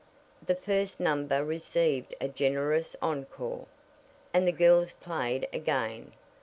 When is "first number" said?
0.55-1.45